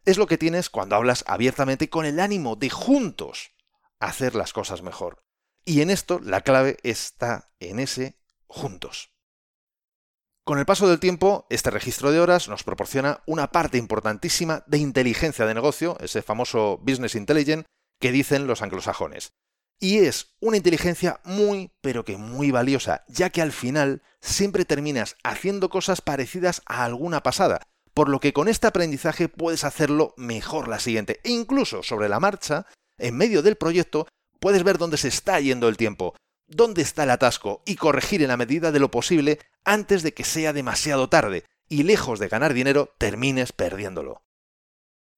Es 0.04 0.18
lo 0.18 0.26
que 0.26 0.38
tienes 0.38 0.70
cuando 0.70 0.96
hablas 0.96 1.24
abiertamente 1.26 1.88
con 1.88 2.04
el 2.04 2.20
ánimo 2.20 2.56
de 2.56 2.70
juntos 2.70 3.52
hacer 4.00 4.34
las 4.34 4.52
cosas 4.52 4.82
mejor. 4.82 5.22
Y 5.64 5.80
en 5.80 5.90
esto 5.90 6.20
la 6.22 6.42
clave 6.42 6.78
está 6.82 7.52
en 7.60 7.80
ese 7.80 8.18
juntos. 8.48 9.12
Con 10.44 10.58
el 10.60 10.66
paso 10.66 10.88
del 10.88 11.00
tiempo, 11.00 11.46
este 11.50 11.70
registro 11.70 12.12
de 12.12 12.20
horas 12.20 12.48
nos 12.48 12.62
proporciona 12.62 13.20
una 13.26 13.50
parte 13.50 13.78
importantísima 13.78 14.62
de 14.68 14.78
inteligencia 14.78 15.44
de 15.44 15.54
negocio, 15.54 15.98
ese 16.00 16.22
famoso 16.22 16.78
business 16.78 17.16
intelligence 17.16 17.66
que 18.00 18.12
dicen 18.12 18.46
los 18.46 18.62
anglosajones. 18.62 19.32
Y 19.80 19.98
es 19.98 20.36
una 20.40 20.56
inteligencia 20.56 21.20
muy, 21.24 21.72
pero 21.80 22.04
que 22.04 22.16
muy 22.16 22.50
valiosa, 22.50 23.04
ya 23.08 23.30
que 23.30 23.42
al 23.42 23.52
final 23.52 24.02
siempre 24.20 24.64
terminas 24.64 25.16
haciendo 25.24 25.68
cosas 25.68 26.00
parecidas 26.00 26.62
a 26.66 26.84
alguna 26.84 27.22
pasada, 27.22 27.62
por 27.92 28.08
lo 28.08 28.20
que 28.20 28.32
con 28.32 28.48
este 28.48 28.68
aprendizaje 28.68 29.28
puedes 29.28 29.64
hacerlo 29.64 30.14
mejor 30.16 30.68
la 30.68 30.78
siguiente. 30.78 31.20
E 31.24 31.30
incluso 31.30 31.82
sobre 31.82 32.08
la 32.08 32.20
marcha, 32.20 32.66
en 32.98 33.16
medio 33.16 33.42
del 33.42 33.56
proyecto, 33.56 34.06
puedes 34.38 34.62
ver 34.62 34.78
dónde 34.78 34.96
se 34.96 35.08
está 35.08 35.40
yendo 35.40 35.68
el 35.68 35.76
tiempo, 35.76 36.14
dónde 36.48 36.82
está 36.82 37.04
el 37.04 37.10
atasco 37.10 37.62
y 37.66 37.76
corregir 37.76 38.22
en 38.22 38.28
la 38.28 38.36
medida 38.36 38.72
de 38.72 38.78
lo 38.78 38.90
posible 38.90 39.38
antes 39.64 40.02
de 40.02 40.14
que 40.14 40.24
sea 40.24 40.52
demasiado 40.52 41.08
tarde 41.08 41.44
y 41.68 41.82
lejos 41.82 42.18
de 42.18 42.28
ganar 42.28 42.54
dinero 42.54 42.94
termines 42.98 43.52
perdiéndolo. 43.52 44.22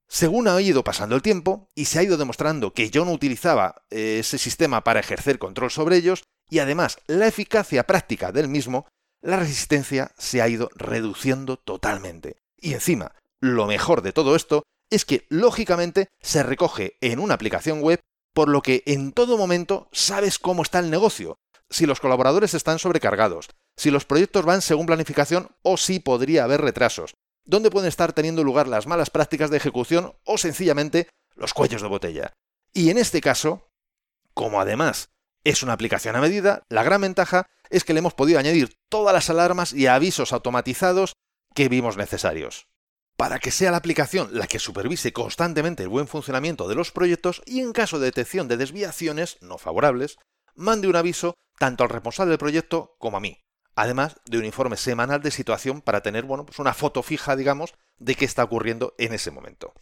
Según 0.08 0.48
ha 0.48 0.58
ido 0.60 0.82
pasando 0.84 1.14
el 1.16 1.22
tiempo 1.22 1.70
y 1.74 1.84
se 1.84 1.98
ha 1.98 2.02
ido 2.02 2.16
demostrando 2.16 2.72
que 2.72 2.90
yo 2.90 3.04
no 3.04 3.12
utilizaba 3.12 3.82
eh, 3.90 4.18
ese 4.20 4.38
sistema 4.38 4.82
para 4.82 5.00
ejercer 5.00 5.38
control 5.38 5.70
sobre 5.70 5.96
ellos 5.96 6.24
y 6.48 6.60
además 6.60 6.98
la 7.06 7.26
eficacia 7.26 7.84
práctica 7.84 8.32
del 8.32 8.48
mismo, 8.48 8.86
la 9.20 9.36
resistencia 9.36 10.12
se 10.16 10.40
ha 10.40 10.48
ido 10.48 10.70
reduciendo 10.74 11.58
totalmente. 11.58 12.36
Y 12.56 12.72
encima, 12.72 13.12
lo 13.40 13.66
mejor 13.66 14.00
de 14.00 14.12
todo 14.12 14.34
esto 14.34 14.62
es 14.90 15.04
que 15.04 15.26
lógicamente 15.28 16.08
se 16.20 16.42
recoge 16.42 16.96
en 17.02 17.18
una 17.18 17.34
aplicación 17.34 17.82
web 17.82 18.00
por 18.32 18.48
lo 18.48 18.62
que 18.62 18.82
en 18.86 19.12
todo 19.12 19.36
momento 19.36 19.88
sabes 19.92 20.38
cómo 20.38 20.62
está 20.62 20.78
el 20.78 20.90
negocio, 20.90 21.38
si 21.70 21.86
los 21.86 22.00
colaboradores 22.00 22.54
están 22.54 22.78
sobrecargados, 22.78 23.48
si 23.76 23.90
los 23.90 24.04
proyectos 24.04 24.44
van 24.44 24.62
según 24.62 24.86
planificación 24.86 25.50
o 25.62 25.76
si 25.76 26.00
podría 26.00 26.44
haber 26.44 26.60
retrasos, 26.60 27.14
dónde 27.44 27.70
pueden 27.70 27.88
estar 27.88 28.12
teniendo 28.12 28.44
lugar 28.44 28.68
las 28.68 28.86
malas 28.86 29.10
prácticas 29.10 29.50
de 29.50 29.56
ejecución 29.56 30.14
o 30.24 30.38
sencillamente 30.38 31.08
los 31.34 31.54
cuellos 31.54 31.82
de 31.82 31.88
botella. 31.88 32.32
Y 32.72 32.90
en 32.90 32.98
este 32.98 33.20
caso, 33.20 33.68
como 34.34 34.60
además 34.60 35.10
es 35.44 35.62
una 35.62 35.72
aplicación 35.72 36.16
a 36.16 36.20
medida, 36.20 36.62
la 36.68 36.82
gran 36.82 37.00
ventaja 37.00 37.46
es 37.70 37.84
que 37.84 37.92
le 37.92 38.00
hemos 38.00 38.14
podido 38.14 38.38
añadir 38.38 38.76
todas 38.88 39.14
las 39.14 39.30
alarmas 39.30 39.72
y 39.72 39.86
avisos 39.86 40.32
automatizados 40.32 41.14
que 41.54 41.68
vimos 41.68 41.96
necesarios 41.96 42.66
para 43.18 43.40
que 43.40 43.50
sea 43.50 43.72
la 43.72 43.78
aplicación 43.78 44.28
la 44.30 44.46
que 44.46 44.60
supervise 44.60 45.12
constantemente 45.12 45.82
el 45.82 45.88
buen 45.88 46.06
funcionamiento 46.06 46.68
de 46.68 46.76
los 46.76 46.92
proyectos 46.92 47.42
y 47.46 47.58
en 47.58 47.72
caso 47.72 47.98
de 47.98 48.06
detección 48.06 48.46
de 48.46 48.56
desviaciones 48.56 49.38
no 49.40 49.58
favorables, 49.58 50.18
mande 50.54 50.86
un 50.86 50.94
aviso 50.94 51.34
tanto 51.58 51.82
al 51.82 51.90
responsable 51.90 52.30
del 52.30 52.38
proyecto 52.38 52.94
como 53.00 53.16
a 53.16 53.20
mí, 53.20 53.42
además 53.74 54.20
de 54.24 54.38
un 54.38 54.44
informe 54.44 54.76
semanal 54.76 55.20
de 55.20 55.32
situación 55.32 55.82
para 55.82 56.00
tener 56.00 56.26
bueno, 56.26 56.46
pues 56.46 56.60
una 56.60 56.74
foto 56.74 57.02
fija, 57.02 57.34
digamos, 57.34 57.74
de 57.98 58.14
qué 58.14 58.24
está 58.24 58.44
ocurriendo 58.44 58.94
en 58.98 59.12
ese 59.12 59.32
momento. 59.32 59.74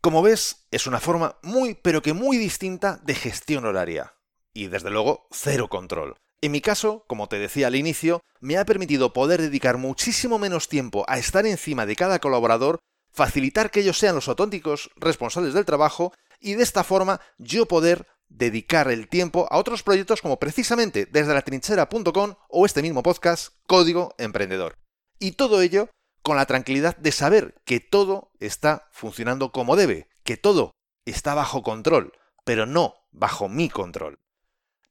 Como 0.00 0.22
ves, 0.22 0.68
es 0.70 0.86
una 0.86 1.00
forma 1.00 1.38
muy, 1.42 1.74
pero 1.74 2.00
que 2.00 2.12
muy 2.12 2.36
distinta 2.36 3.00
de 3.02 3.16
gestión 3.16 3.64
horaria. 3.64 4.14
Y 4.52 4.68
desde 4.68 4.90
luego, 4.90 5.26
cero 5.32 5.68
control. 5.68 6.14
En 6.44 6.52
mi 6.52 6.60
caso, 6.60 7.06
como 7.06 7.26
te 7.26 7.38
decía 7.38 7.68
al 7.68 7.74
inicio, 7.74 8.20
me 8.38 8.58
ha 8.58 8.66
permitido 8.66 9.14
poder 9.14 9.40
dedicar 9.40 9.78
muchísimo 9.78 10.38
menos 10.38 10.68
tiempo 10.68 11.06
a 11.08 11.16
estar 11.16 11.46
encima 11.46 11.86
de 11.86 11.96
cada 11.96 12.18
colaborador, 12.18 12.80
facilitar 13.10 13.70
que 13.70 13.80
ellos 13.80 13.98
sean 13.98 14.14
los 14.14 14.28
auténticos 14.28 14.90
responsables 14.96 15.54
del 15.54 15.64
trabajo 15.64 16.12
y 16.40 16.52
de 16.52 16.62
esta 16.62 16.84
forma 16.84 17.18
yo 17.38 17.64
poder 17.64 18.06
dedicar 18.28 18.88
el 18.88 19.08
tiempo 19.08 19.48
a 19.50 19.56
otros 19.56 19.82
proyectos 19.82 20.20
como 20.20 20.38
precisamente 20.38 21.06
desde 21.06 21.32
la 21.32 21.40
trinchera.com 21.40 22.34
o 22.50 22.66
este 22.66 22.82
mismo 22.82 23.02
podcast 23.02 23.54
Código 23.66 24.14
Emprendedor. 24.18 24.76
Y 25.18 25.32
todo 25.32 25.62
ello 25.62 25.88
con 26.20 26.36
la 26.36 26.44
tranquilidad 26.44 26.94
de 26.98 27.12
saber 27.12 27.54
que 27.64 27.80
todo 27.80 28.32
está 28.38 28.90
funcionando 28.92 29.50
como 29.50 29.76
debe, 29.76 30.08
que 30.24 30.36
todo 30.36 30.72
está 31.06 31.32
bajo 31.32 31.62
control, 31.62 32.12
pero 32.44 32.66
no 32.66 32.96
bajo 33.12 33.48
mi 33.48 33.70
control. 33.70 34.18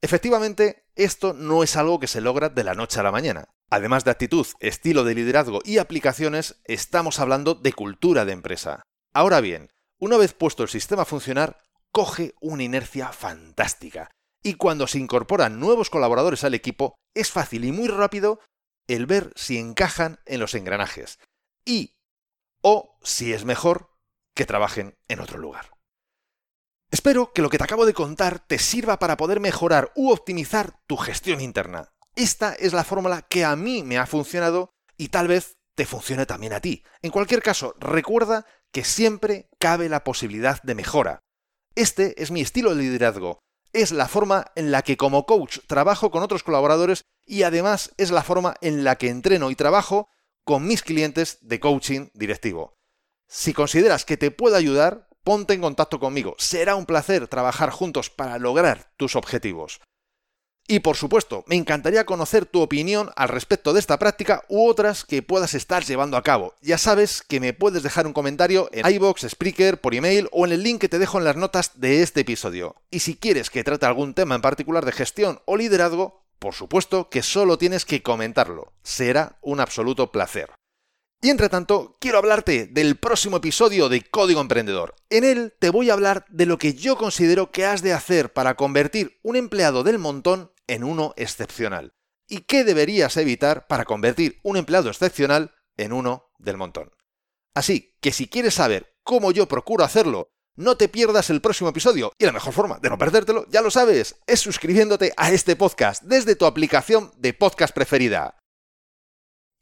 Efectivamente, 0.03 0.83
esto 0.95 1.31
no 1.31 1.63
es 1.63 1.77
algo 1.77 1.97
que 1.97 2.07
se 2.07 2.19
logra 2.19 2.49
de 2.49 2.65
la 2.65 2.73
noche 2.73 2.99
a 2.99 3.03
la 3.03 3.11
mañana. 3.13 3.47
Además 3.69 4.03
de 4.03 4.11
actitud, 4.11 4.45
estilo 4.59 5.05
de 5.05 5.15
liderazgo 5.15 5.61
y 5.63 5.77
aplicaciones, 5.77 6.59
estamos 6.65 7.21
hablando 7.21 7.55
de 7.55 7.71
cultura 7.71 8.25
de 8.25 8.33
empresa. 8.33 8.83
Ahora 9.13 9.39
bien, 9.39 9.69
una 9.97 10.17
vez 10.17 10.33
puesto 10.33 10.61
el 10.61 10.67
sistema 10.67 11.03
a 11.03 11.05
funcionar, 11.05 11.63
coge 11.93 12.35
una 12.41 12.63
inercia 12.63 13.13
fantástica. 13.13 14.11
Y 14.43 14.55
cuando 14.55 14.87
se 14.87 14.99
incorporan 14.99 15.61
nuevos 15.61 15.89
colaboradores 15.89 16.43
al 16.43 16.53
equipo, 16.53 16.95
es 17.15 17.31
fácil 17.31 17.63
y 17.63 17.71
muy 17.71 17.87
rápido 17.87 18.41
el 18.89 19.05
ver 19.05 19.31
si 19.37 19.57
encajan 19.57 20.19
en 20.25 20.41
los 20.41 20.53
engranajes. 20.53 21.17
Y, 21.63 21.95
o 22.61 22.99
si 23.03 23.31
es 23.31 23.45
mejor, 23.45 23.95
que 24.35 24.45
trabajen 24.45 24.97
en 25.07 25.21
otro 25.21 25.37
lugar. 25.37 25.72
Espero 26.93 27.33
que 27.33 27.41
lo 27.41 27.49
que 27.49 27.57
te 27.57 27.63
acabo 27.63 27.87
de 27.87 27.95
contar 27.95 28.45
te 28.45 28.59
sirva 28.59 28.99
para 28.99 29.17
poder 29.17 29.39
mejorar 29.39 29.91
u 29.95 30.11
optimizar 30.11 30.79
tu 30.85 30.95
gestión 30.95 31.41
interna. 31.41 31.91
Esta 32.15 32.53
es 32.53 32.71
la 32.71 32.83
fórmula 32.83 33.23
que 33.23 33.43
a 33.43 33.55
mí 33.55 33.81
me 33.81 33.97
ha 33.97 34.05
funcionado 34.05 34.69
y 34.95 35.07
tal 35.07 35.27
vez 35.27 35.57
te 35.73 35.87
funcione 35.87 36.27
también 36.27 36.53
a 36.53 36.59
ti. 36.59 36.83
En 37.01 37.09
cualquier 37.09 37.41
caso, 37.41 37.73
recuerda 37.79 38.45
que 38.71 38.83
siempre 38.83 39.49
cabe 39.57 39.89
la 39.89 40.03
posibilidad 40.03 40.61
de 40.61 40.75
mejora. 40.75 41.23
Este 41.73 42.21
es 42.21 42.29
mi 42.29 42.41
estilo 42.41 42.75
de 42.75 42.83
liderazgo. 42.83 43.39
Es 43.73 43.91
la 43.91 44.07
forma 44.07 44.51
en 44.53 44.69
la 44.69 44.83
que 44.83 44.95
como 44.95 45.25
coach 45.25 45.61
trabajo 45.65 46.11
con 46.11 46.21
otros 46.21 46.43
colaboradores 46.43 47.05
y 47.25 47.41
además 47.41 47.91
es 47.97 48.11
la 48.11 48.21
forma 48.21 48.53
en 48.61 48.83
la 48.83 48.99
que 48.99 49.09
entreno 49.09 49.49
y 49.49 49.55
trabajo 49.55 50.09
con 50.43 50.67
mis 50.67 50.83
clientes 50.83 51.39
de 51.41 51.59
coaching 51.59 52.09
directivo. 52.13 52.75
Si 53.27 53.51
consideras 53.51 54.05
que 54.05 54.15
te 54.15 54.29
puedo 54.29 54.55
ayudar, 54.55 55.07
ponte 55.23 55.53
en 55.53 55.61
contacto 55.61 55.99
conmigo. 55.99 56.35
Será 56.37 56.75
un 56.75 56.85
placer 56.85 57.27
trabajar 57.27 57.69
juntos 57.69 58.09
para 58.09 58.37
lograr 58.39 58.91
tus 58.97 59.15
objetivos. 59.15 59.81
Y 60.65 60.79
por 60.79 60.95
supuesto, 60.95 61.43
me 61.47 61.55
encantaría 61.55 62.05
conocer 62.05 62.45
tu 62.45 62.61
opinión 62.61 63.11
al 63.17 63.27
respecto 63.27 63.73
de 63.73 63.81
esta 63.81 63.99
práctica 63.99 64.45
u 64.47 64.65
otras 64.65 65.03
que 65.03 65.21
puedas 65.21 65.55
estar 65.55 65.83
llevando 65.83 66.15
a 66.15 66.23
cabo. 66.23 66.53
Ya 66.61 66.77
sabes 66.77 67.21
que 67.21 67.41
me 67.41 67.51
puedes 67.53 67.83
dejar 67.83 68.07
un 68.07 68.13
comentario 68.13 68.69
en 68.71 68.89
iBox, 68.89 69.27
Spreaker, 69.29 69.81
por 69.81 69.93
email 69.93 70.29
o 70.31 70.45
en 70.45 70.53
el 70.53 70.63
link 70.63 70.79
que 70.79 70.87
te 70.87 70.99
dejo 70.99 71.17
en 71.17 71.25
las 71.25 71.35
notas 71.35 71.71
de 71.75 72.01
este 72.01 72.21
episodio. 72.21 72.77
Y 72.91 72.99
si 72.99 73.17
quieres 73.17 73.49
que 73.49 73.63
trate 73.65 73.85
algún 73.85 74.13
tema 74.13 74.35
en 74.35 74.41
particular 74.41 74.85
de 74.85 74.93
gestión 74.93 75.41
o 75.45 75.57
liderazgo, 75.57 76.23
por 76.39 76.53
supuesto 76.53 77.09
que 77.09 77.23
solo 77.23 77.57
tienes 77.57 77.83
que 77.83 78.01
comentarlo. 78.01 78.71
Será 78.83 79.37
un 79.41 79.59
absoluto 79.59 80.11
placer. 80.13 80.49
Y 81.23 81.29
entre 81.29 81.47
tanto, 81.47 81.95
quiero 82.01 82.17
hablarte 82.17 82.67
del 82.67 82.97
próximo 82.97 83.37
episodio 83.37 83.87
de 83.87 84.01
Código 84.01 84.41
Emprendedor. 84.41 84.93
En 85.09 85.23
él 85.23 85.53
te 85.57 85.69
voy 85.69 85.89
a 85.89 85.93
hablar 85.93 86.25
de 86.27 86.45
lo 86.45 86.57
que 86.57 86.73
yo 86.73 86.97
considero 86.97 87.49
que 87.49 87.65
has 87.65 87.81
de 87.81 87.93
hacer 87.93 88.33
para 88.33 88.55
convertir 88.55 89.21
un 89.23 89.37
empleado 89.37 89.83
del 89.83 89.99
montón 89.99 90.51
en 90.67 90.83
uno 90.83 91.13
excepcional. 91.15 91.93
Y 92.27 92.41
qué 92.41 92.65
deberías 92.65 93.15
evitar 93.15 93.67
para 93.67 93.85
convertir 93.85 94.41
un 94.43 94.57
empleado 94.57 94.89
excepcional 94.89 95.55
en 95.77 95.93
uno 95.93 96.25
del 96.39 96.57
montón. 96.57 96.91
Así 97.53 97.95
que 98.01 98.11
si 98.11 98.27
quieres 98.27 98.55
saber 98.55 98.97
cómo 99.03 99.31
yo 99.31 99.47
procuro 99.47 99.85
hacerlo 99.85 100.27
no 100.57 100.75
te 100.75 100.89
pierdas 100.89 101.29
el 101.29 101.39
próximo 101.39 101.69
episodio. 101.69 102.11
Y 102.19 102.25
la 102.25 102.33
mejor 102.33 102.51
forma 102.51 102.79
de 102.79 102.89
no 102.89 102.97
perdértelo, 102.97 103.45
ya 103.49 103.61
lo 103.61 103.71
sabes, 103.71 104.17
es 104.27 104.41
suscribiéndote 104.41 105.13
a 105.15 105.31
este 105.31 105.55
podcast 105.55 106.03
desde 106.03 106.35
tu 106.35 106.45
aplicación 106.45 107.13
de 107.17 107.33
podcast 107.33 107.73
preferida. 107.73 108.42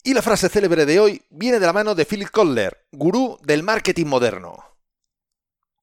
Y 0.04 0.14
la 0.14 0.22
frase 0.22 0.48
célebre 0.48 0.84
de 0.84 0.98
hoy 0.98 1.22
viene 1.30 1.60
de 1.60 1.66
la 1.66 1.72
mano 1.72 1.94
de 1.94 2.04
Philip 2.04 2.28
Kotler, 2.28 2.88
gurú 2.90 3.38
del 3.42 3.62
marketing 3.62 4.06
moderno. 4.06 4.76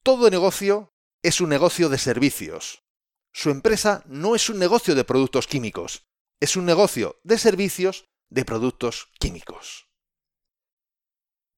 Todo 0.04 0.30
negocio 0.30 0.94
es 1.24 1.40
un 1.40 1.48
negocio 1.48 1.88
de 1.88 1.98
servicios. 1.98 2.84
Su 3.32 3.50
empresa 3.50 4.04
no 4.08 4.36
es 4.36 4.50
un 4.50 4.60
negocio 4.60 4.94
de 4.94 5.06
productos 5.06 5.48
químicos, 5.48 6.06
es 6.42 6.58
un 6.58 6.66
negocio 6.66 7.18
de 7.24 7.38
servicios 7.38 8.10
de 8.30 8.44
productos 8.44 9.08
químicos. 9.20 9.88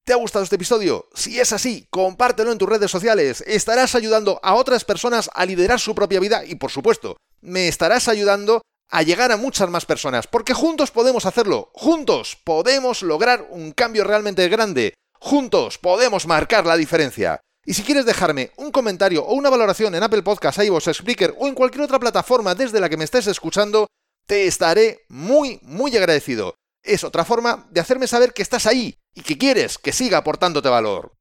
¿Te 0.04 0.12
ha 0.12 0.16
gustado 0.16 0.44
este 0.44 0.56
episodio? 0.56 1.08
Si 1.14 1.40
es 1.40 1.52
así, 1.52 1.88
compártelo 1.90 2.52
en 2.52 2.58
tus 2.58 2.68
redes 2.68 2.90
sociales. 2.92 3.42
Estarás 3.44 3.96
ayudando 3.96 4.38
a 4.42 4.54
otras 4.54 4.84
personas 4.84 5.30
a 5.34 5.46
liderar 5.46 5.80
su 5.80 5.96
propia 5.96 6.20
vida 6.20 6.44
y, 6.44 6.54
por 6.54 6.70
supuesto, 6.70 7.16
me 7.40 7.66
estarás 7.66 8.06
ayudando 8.06 8.62
a 8.92 9.02
llegar 9.02 9.32
a 9.32 9.38
muchas 9.38 9.70
más 9.70 9.86
personas, 9.86 10.26
porque 10.26 10.52
juntos 10.52 10.90
podemos 10.90 11.24
hacerlo, 11.24 11.70
juntos 11.72 12.36
podemos 12.44 13.02
lograr 13.02 13.46
un 13.48 13.72
cambio 13.72 14.04
realmente 14.04 14.46
grande, 14.48 14.92
juntos 15.18 15.78
podemos 15.78 16.26
marcar 16.26 16.66
la 16.66 16.76
diferencia. 16.76 17.40
Y 17.64 17.72
si 17.72 17.84
quieres 17.84 18.04
dejarme 18.04 18.50
un 18.56 18.70
comentario 18.70 19.24
o 19.24 19.32
una 19.32 19.48
valoración 19.48 19.94
en 19.94 20.02
Apple 20.02 20.22
Podcasts, 20.22 20.62
iVoox, 20.62 20.92
Spreaker 20.92 21.34
o 21.38 21.48
en 21.48 21.54
cualquier 21.54 21.84
otra 21.84 21.98
plataforma 21.98 22.54
desde 22.54 22.80
la 22.80 22.90
que 22.90 22.98
me 22.98 23.04
estés 23.04 23.26
escuchando, 23.28 23.86
te 24.26 24.46
estaré 24.46 25.06
muy, 25.08 25.58
muy 25.62 25.96
agradecido. 25.96 26.56
Es 26.82 27.02
otra 27.02 27.24
forma 27.24 27.66
de 27.70 27.80
hacerme 27.80 28.06
saber 28.06 28.34
que 28.34 28.42
estás 28.42 28.66
ahí 28.66 28.98
y 29.14 29.22
que 29.22 29.38
quieres 29.38 29.78
que 29.78 29.92
siga 29.92 30.18
aportándote 30.18 30.68
valor. 30.68 31.14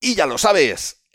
Y 0.00 0.16
ya 0.16 0.26
lo 0.26 0.36
sabes, 0.36 0.98